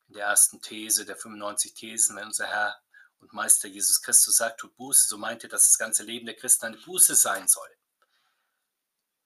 in 0.07 0.15
der 0.15 0.25
ersten 0.25 0.61
These 0.61 1.05
der 1.05 1.15
95 1.15 1.73
Thesen, 1.73 2.15
wenn 2.15 2.25
unser 2.25 2.47
Herr 2.47 2.81
und 3.19 3.33
Meister 3.33 3.67
Jesus 3.67 4.01
Christus 4.01 4.37
sagt, 4.37 4.59
tut 4.59 4.75
Buße, 4.75 5.07
so 5.07 5.17
meint 5.17 5.43
er, 5.43 5.49
dass 5.49 5.67
das 5.67 5.77
ganze 5.77 6.03
Leben 6.03 6.25
der 6.25 6.35
Christen 6.35 6.67
eine 6.67 6.77
Buße 6.77 7.15
sein 7.15 7.47
soll. 7.47 7.69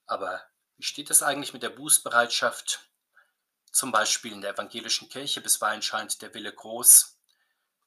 Aber 0.06 0.42
wie 0.78 0.84
steht 0.84 1.10
es 1.10 1.24
eigentlich 1.24 1.54
mit 1.54 1.64
der 1.64 1.70
Bußbereitschaft? 1.70 2.90
Zum 3.72 3.92
Beispiel 3.92 4.34
in 4.34 4.42
der 4.42 4.54
evangelischen 4.54 5.10
Kirche 5.10 5.42
bisweilen 5.42 5.82
scheint 5.82 6.22
der 6.22 6.34
Wille 6.34 6.54
groß, 6.54 7.11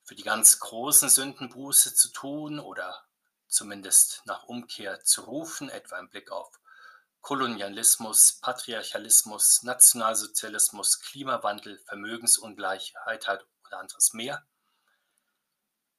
für 0.04 0.14
die 0.14 0.22
ganz 0.22 0.60
großen 0.60 1.08
Sünden 1.08 1.48
Buße 1.48 1.94
zu 1.94 2.10
tun 2.10 2.60
oder 2.60 3.04
zumindest 3.48 4.22
nach 4.26 4.44
Umkehr 4.44 5.02
zu 5.02 5.22
rufen, 5.22 5.70
etwa 5.70 5.98
im 5.98 6.10
Blick 6.10 6.30
auf 6.30 6.60
Kolonialismus, 7.20 8.38
Patriarchalismus, 8.40 9.62
Nationalsozialismus, 9.62 11.00
Klimawandel, 11.00 11.78
Vermögensungleichheit 11.86 13.46
oder 13.66 13.78
anderes 13.78 14.12
mehr. 14.12 14.46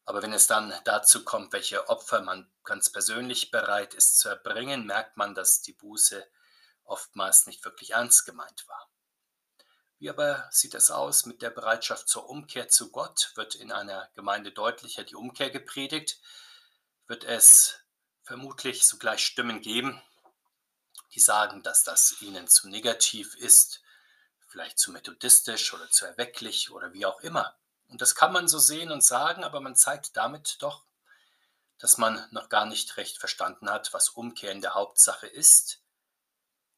Aber 0.06 0.22
wenn 0.22 0.34
es 0.34 0.46
dann 0.46 0.72
dazu 0.84 1.24
kommt, 1.24 1.52
welche 1.52 1.90
Opfer 1.90 2.22
man 2.22 2.52
ganz 2.64 2.92
persönlich 2.92 3.50
bereit 3.50 3.96
ist 3.96 4.20
zu 4.20 4.30
erbringen, 4.30 4.86
merkt 4.86 5.18
man, 5.18 5.34
dass 5.34 5.62
die 5.62 5.74
Buße 5.74 6.24
oftmals 6.84 7.48
nicht 7.48 7.66
wirklich 7.66 7.92
ernst 7.92 8.26
gemeint 8.28 8.68
war. 8.68 8.88
Wie 9.98 10.10
aber 10.10 10.48
sieht 10.52 10.74
es 10.74 10.92
aus 10.92 11.26
mit 11.26 11.42
der 11.42 11.50
Bereitschaft 11.50 12.10
zur 12.10 12.30
Umkehr 12.30 12.68
zu 12.68 12.92
Gott? 12.92 13.32
Wird 13.36 13.56
in 13.56 13.72
einer 13.72 14.10
Gemeinde 14.14 14.52
deutlicher 14.52 15.06
die 15.06 15.16
Umkehr 15.16 15.50
gepredigt? 15.50 16.20
Wird 17.08 17.24
es 17.24 17.80
vermutlich 18.24 18.86
sogleich 18.86 19.26
Stimmen 19.26 19.62
geben, 19.62 20.02
die 21.14 21.22
sagen, 21.22 21.64
dass 21.64 21.84
das 21.84 22.22
ihnen 22.22 22.48
zu 22.48 22.68
negativ 22.68 23.36
ist, 23.36 23.82
vielleicht 24.48 24.80
zu 24.80 24.92
methodistisch 24.92 25.74
oder 25.74 25.90
zu 25.90 26.06
erwecklich 26.06 26.72
oder 26.72 26.92
wie 26.92 27.06
auch 27.06 27.22
immer. 27.22 27.56
Und 27.88 28.02
das 28.02 28.16
kann 28.16 28.34
man 28.34 28.50
so 28.50 28.60
sehen 28.60 28.92
und 28.92 29.02
sagen, 29.02 29.46
aber 29.46 29.62
man 29.62 29.76
zeigt 29.78 30.18
damit 30.18 30.58
doch, 30.62 30.84
dass 31.78 31.98
man 31.98 32.28
noch 32.32 32.50
gar 32.50 32.66
nicht 32.66 32.98
recht 32.98 33.18
verstanden 33.18 33.70
hat, 33.70 33.94
was 33.94 34.10
Umkehr 34.10 34.52
in 34.52 34.62
der 34.62 34.74
Hauptsache 34.74 35.28
ist 35.28 35.85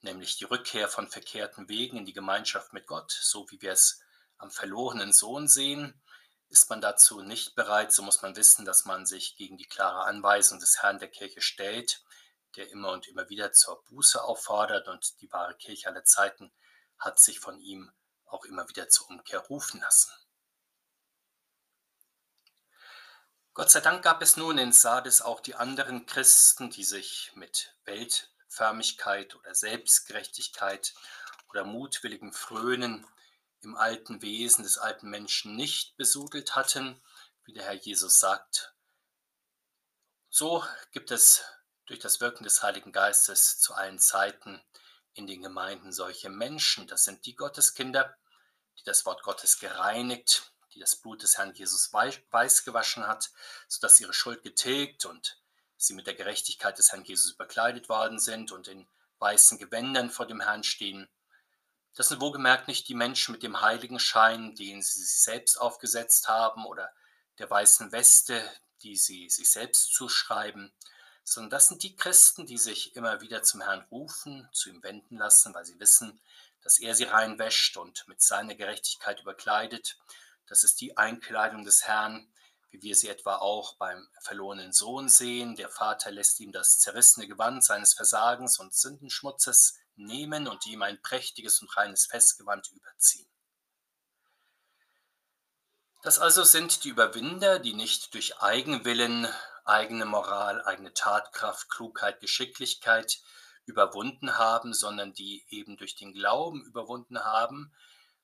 nämlich 0.07 0.37
die 0.37 0.45
Rückkehr 0.45 0.87
von 0.87 1.07
verkehrten 1.07 1.69
Wegen 1.69 1.97
in 1.97 2.05
die 2.05 2.13
Gemeinschaft 2.13 2.73
mit 2.73 2.87
Gott, 2.87 3.11
so 3.11 3.49
wie 3.51 3.61
wir 3.61 3.73
es 3.73 4.01
am 4.37 4.49
verlorenen 4.49 5.13
Sohn 5.13 5.47
sehen. 5.47 6.01
Ist 6.49 6.69
man 6.69 6.81
dazu 6.81 7.21
nicht 7.21 7.55
bereit, 7.55 7.91
so 7.91 8.01
muss 8.01 8.21
man 8.21 8.35
wissen, 8.35 8.65
dass 8.65 8.85
man 8.85 9.05
sich 9.05 9.35
gegen 9.35 9.57
die 9.57 9.67
klare 9.67 10.05
Anweisung 10.05 10.59
des 10.59 10.81
Herrn 10.81 10.99
der 10.99 11.09
Kirche 11.09 11.41
stellt, 11.41 12.03
der 12.55 12.69
immer 12.71 12.91
und 12.93 13.07
immer 13.07 13.29
wieder 13.29 13.51
zur 13.51 13.83
Buße 13.83 14.23
auffordert 14.23 14.87
und 14.87 15.21
die 15.21 15.31
wahre 15.31 15.55
Kirche 15.55 15.87
aller 15.89 16.05
Zeiten 16.05 16.51
hat 16.97 17.19
sich 17.19 17.39
von 17.39 17.59
ihm 17.59 17.91
auch 18.25 18.45
immer 18.45 18.67
wieder 18.69 18.89
zur 18.89 19.09
Umkehr 19.09 19.39
rufen 19.39 19.81
lassen. 19.81 20.11
Gott 23.53 23.71
sei 23.71 23.81
Dank 23.81 24.03
gab 24.03 24.21
es 24.21 24.37
nun 24.37 24.57
in 24.57 24.71
Sardes 24.71 25.21
auch 25.21 25.39
die 25.39 25.55
anderen 25.55 26.05
Christen, 26.05 26.69
die 26.69 26.83
sich 26.83 27.31
mit 27.35 27.75
Welt 27.85 28.31
Förmigkeit 28.57 29.35
oder 29.35 29.53
Selbstgerechtigkeit 29.53 30.95
oder 31.49 31.63
mutwilligem 31.63 32.33
Frönen 32.33 33.05
im 33.61 33.75
alten 33.75 34.21
Wesen 34.21 34.63
des 34.63 34.79
alten 34.79 35.09
Menschen 35.09 35.55
nicht 35.55 35.95
besudelt 35.95 36.55
hatten, 36.55 36.99
wie 37.45 37.53
der 37.53 37.63
Herr 37.63 37.73
Jesus 37.73 38.19
sagt. 38.19 38.73
So 40.29 40.65
gibt 40.91 41.11
es 41.11 41.43
durch 41.85 41.99
das 41.99 42.19
Wirken 42.19 42.43
des 42.43 42.63
Heiligen 42.63 42.91
Geistes 42.91 43.59
zu 43.59 43.73
allen 43.73 43.99
Zeiten 43.99 44.61
in 45.13 45.27
den 45.27 45.41
Gemeinden 45.41 45.91
solche 45.91 46.29
Menschen. 46.29 46.87
Das 46.87 47.03
sind 47.05 47.25
die 47.25 47.35
Gotteskinder, 47.35 48.17
die 48.79 48.83
das 48.83 49.05
Wort 49.05 49.23
Gottes 49.23 49.59
gereinigt, 49.59 50.51
die 50.73 50.79
das 50.79 50.95
Blut 50.95 51.23
des 51.23 51.37
Herrn 51.37 51.53
Jesus 51.53 51.93
weiß 51.93 52.65
gewaschen 52.65 53.07
hat, 53.07 53.31
sodass 53.67 53.99
ihre 53.99 54.13
Schuld 54.13 54.43
getilgt 54.43 55.05
und 55.05 55.39
sie 55.77 55.93
mit 55.93 56.07
der 56.07 56.15
Gerechtigkeit 56.15 56.77
des 56.77 56.91
Herrn 56.91 57.05
Jesus 57.05 57.35
bekleidet 57.35 57.89
worden 57.89 58.19
sind 58.19 58.51
und 58.51 58.67
in 58.67 58.87
weißen 59.19 59.57
Gewändern 59.57 60.09
vor 60.09 60.25
dem 60.25 60.41
Herrn 60.41 60.63
stehen. 60.63 61.07
Das 61.95 62.09
sind 62.09 62.21
wohlgemerkt 62.21 62.67
nicht 62.67 62.87
die 62.87 62.95
Menschen 62.95 63.31
mit 63.31 63.43
dem 63.43 63.61
heiligen 63.61 63.99
Schein, 63.99 64.55
den 64.55 64.81
sie 64.81 65.01
sich 65.01 65.21
selbst 65.21 65.59
aufgesetzt 65.59 66.27
haben, 66.27 66.65
oder 66.65 66.91
der 67.39 67.49
weißen 67.49 67.91
Weste, 67.91 68.43
die 68.83 68.95
sie 68.95 69.29
sich 69.29 69.49
selbst 69.49 69.93
zuschreiben, 69.93 70.71
sondern 71.23 71.49
das 71.49 71.67
sind 71.67 71.83
die 71.83 71.95
Christen, 71.95 72.45
die 72.45 72.57
sich 72.57 72.95
immer 72.95 73.21
wieder 73.21 73.43
zum 73.43 73.61
Herrn 73.61 73.85
rufen, 73.91 74.47
zu 74.53 74.69
ihm 74.69 74.81
wenden 74.83 75.17
lassen, 75.17 75.53
weil 75.53 75.65
sie 75.65 75.79
wissen, 75.79 76.21
dass 76.63 76.79
er 76.79 76.95
sie 76.95 77.05
reinwäscht 77.05 77.77
und 77.77 78.07
mit 78.07 78.21
seiner 78.21 78.55
Gerechtigkeit 78.55 79.21
überkleidet. 79.21 79.97
Das 80.47 80.63
ist 80.63 80.79
die 80.79 80.97
Einkleidung 80.97 81.65
des 81.65 81.85
Herrn, 81.85 82.31
wie 82.69 82.81
wir 82.81 82.95
sie 82.95 83.07
etwa 83.07 83.37
auch 83.37 83.77
beim 83.77 84.07
verlorenen 84.21 84.73
Sohn 84.73 85.09
sehen. 85.09 85.55
Der 85.55 85.69
Vater 85.69 86.11
lässt 86.11 86.39
ihm 86.39 86.51
das 86.51 86.79
zerrissene 86.79 87.27
Gewand 87.27 87.63
seines 87.63 87.93
Versagens 87.93 88.59
und 88.59 88.73
Sündenschmutzes 88.73 89.77
nehmen 89.95 90.47
und 90.47 90.65
ihm 90.65 90.81
ein 90.81 91.01
prächtiges 91.01 91.61
und 91.61 91.75
reines 91.75 92.05
Festgewand 92.05 92.69
überziehen. 92.71 93.29
Das 96.03 96.19
also 96.19 96.43
sind 96.43 96.83
die 96.83 96.89
Überwinder, 96.89 97.59
die 97.59 97.73
nicht 97.73 98.13
durch 98.13 98.37
Eigenwillen, 98.39 99.27
eigene 99.65 100.05
Moral, 100.05 100.63
eigene 100.63 100.93
Tatkraft, 100.93 101.69
Klugheit, 101.69 102.21
Geschicklichkeit 102.21 103.19
überwunden 103.65 104.37
haben, 104.37 104.73
sondern 104.73 105.13
die 105.13 105.45
eben 105.49 105.75
durch 105.75 105.95
den 105.95 106.13
Glauben 106.13 106.63
überwunden 106.65 107.19
haben, 107.19 107.73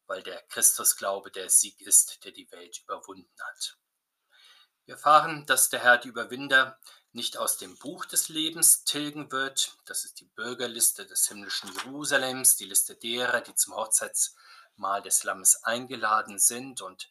weil 0.06 0.24
der 0.24 0.42
Christusglaube 0.44 1.32
der 1.32 1.50
Sieg 1.50 1.82
ist, 1.82 2.24
der 2.24 2.32
die 2.32 2.50
Welt 2.52 2.80
überwunden 2.84 3.36
hat. 3.40 3.78
Wir 4.86 4.96
erfahren, 4.96 5.46
dass 5.46 5.70
der 5.70 5.80
Herr 5.80 5.98
die 5.98 6.10
Überwinder 6.10 6.78
nicht 7.14 7.38
aus 7.38 7.58
dem 7.58 7.78
Buch 7.78 8.04
des 8.04 8.28
Lebens 8.28 8.84
tilgen 8.84 9.32
wird. 9.32 9.78
Das 9.86 10.04
ist 10.04 10.20
die 10.20 10.26
Bürgerliste 10.26 11.06
des 11.06 11.28
himmlischen 11.28 11.74
Jerusalems, 11.74 12.58
die 12.58 12.66
Liste 12.66 12.96
derer, 12.96 13.40
die 13.40 13.56
zum 13.56 13.76
Hochzeitsmahl 13.76 15.02
des 15.02 15.24
Lammes 15.24 15.64
eingeladen 15.64 16.38
sind 16.38 16.82
und 16.82 17.10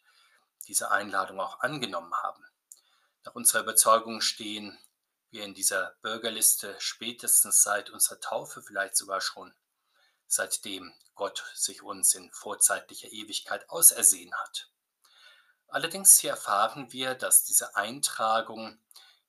diese 0.67 0.91
Einladung 0.91 1.39
auch 1.39 1.61
angenommen 1.61 2.13
haben. 2.13 2.45
Nach 3.23 3.33
unserer 3.33 3.61
Überzeugung 3.61 4.21
stehen 4.21 4.77
wir 5.31 5.43
in 5.43 5.55
dieser 5.55 5.95
Bürgerliste 6.03 6.75
spätestens 6.79 7.63
seit 7.63 7.89
unserer 7.89 8.19
Taufe, 8.19 8.61
vielleicht 8.61 8.95
sogar 8.95 9.19
schon 9.19 9.51
seitdem 10.27 10.93
Gott 11.15 11.43
sich 11.55 11.81
uns 11.81 12.13
in 12.13 12.31
vorzeitlicher 12.33 13.11
Ewigkeit 13.11 13.67
ausersehen 13.69 14.33
hat. 14.35 14.72
Allerdings 15.73 16.19
hier 16.19 16.29
erfahren 16.29 16.93
wir, 16.93 17.15
dass 17.15 17.45
diese 17.45 17.75
Eintragung 17.75 18.77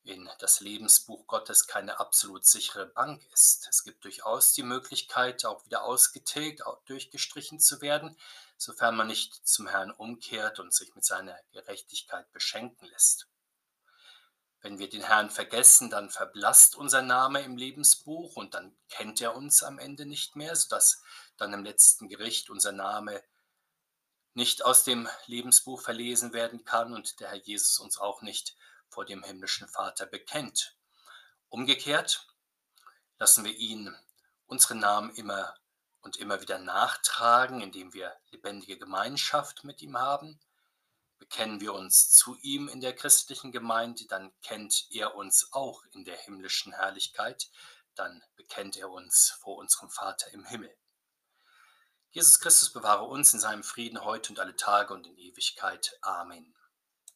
in 0.02 0.28
das 0.40 0.60
Lebensbuch 0.60 1.26
Gottes 1.26 1.66
keine 1.66 1.98
absolut 2.00 2.44
sichere 2.44 2.84
Bank 2.84 3.26
ist. 3.32 3.66
Es 3.70 3.82
gibt 3.82 4.04
durchaus 4.04 4.52
die 4.52 4.62
Möglichkeit, 4.62 5.46
auch 5.46 5.64
wieder 5.64 5.84
ausgetilgt, 5.84 6.66
auch 6.66 6.84
durchgestrichen 6.84 7.60
zu 7.60 7.80
werden, 7.80 8.14
sofern 8.58 8.94
man 8.94 9.06
nicht 9.06 9.48
zum 9.48 9.68
Herrn 9.68 9.90
umkehrt 9.90 10.60
und 10.60 10.74
sich 10.74 10.94
mit 10.94 11.06
seiner 11.06 11.34
Gerechtigkeit 11.52 12.30
beschenken 12.32 12.88
lässt. 12.88 13.26
Wenn 14.60 14.78
wir 14.78 14.90
den 14.90 15.04
Herrn 15.04 15.30
vergessen, 15.30 15.88
dann 15.88 16.10
verblasst 16.10 16.76
unser 16.76 17.00
Name 17.00 17.40
im 17.40 17.56
Lebensbuch 17.56 18.36
und 18.36 18.52
dann 18.52 18.76
kennt 18.90 19.22
er 19.22 19.34
uns 19.34 19.62
am 19.62 19.78
Ende 19.78 20.04
nicht 20.04 20.36
mehr, 20.36 20.54
sodass 20.54 21.02
dann 21.38 21.54
im 21.54 21.64
letzten 21.64 22.10
Gericht 22.10 22.50
unser 22.50 22.72
Name 22.72 23.22
nicht 24.34 24.64
aus 24.64 24.84
dem 24.84 25.08
Lebensbuch 25.26 25.80
verlesen 25.80 26.32
werden 26.32 26.64
kann 26.64 26.94
und 26.94 27.20
der 27.20 27.30
Herr 27.30 27.36
Jesus 27.36 27.78
uns 27.78 27.98
auch 27.98 28.22
nicht 28.22 28.56
vor 28.88 29.04
dem 29.04 29.22
himmlischen 29.22 29.68
Vater 29.68 30.06
bekennt. 30.06 30.76
Umgekehrt 31.48 32.26
lassen 33.18 33.44
wir 33.44 33.54
ihn 33.54 33.94
unsere 34.46 34.74
Namen 34.74 35.14
immer 35.14 35.54
und 36.00 36.16
immer 36.16 36.40
wieder 36.40 36.58
nachtragen, 36.58 37.60
indem 37.60 37.94
wir 37.94 38.14
lebendige 38.30 38.78
Gemeinschaft 38.78 39.64
mit 39.64 39.80
ihm 39.80 39.98
haben 39.98 40.38
Bekennen 41.24 41.60
wir 41.60 41.72
uns 41.72 42.10
zu 42.10 42.36
ihm 42.42 42.68
in 42.68 42.82
der 42.82 42.94
christlichen 42.94 43.50
Gemeinde, 43.50 44.04
dann 44.06 44.32
kennt 44.42 44.86
er 44.90 45.14
uns 45.14 45.48
auch 45.52 45.82
in 45.92 46.04
der 46.04 46.18
himmlischen 46.18 46.72
Herrlichkeit, 46.72 47.48
dann 47.94 48.22
bekennt 48.36 48.76
er 48.76 48.90
uns 48.90 49.30
vor 49.40 49.56
unserem 49.56 49.88
Vater 49.88 50.30
im 50.32 50.44
Himmel. 50.44 50.76
Jesus 52.14 52.38
Christus 52.38 52.70
bewahre 52.70 53.06
uns 53.06 53.34
in 53.34 53.40
seinem 53.40 53.64
Frieden 53.64 54.04
heute 54.04 54.30
und 54.30 54.38
alle 54.38 54.54
Tage 54.54 54.94
und 54.94 55.04
in 55.04 55.18
Ewigkeit. 55.18 55.98
Amen. 56.00 56.46